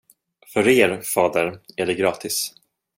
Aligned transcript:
För 0.53 0.67
er, 0.67 1.01
fader, 1.01 1.59
är 1.77 1.85
det 1.85 1.93
gratis. 1.93 2.53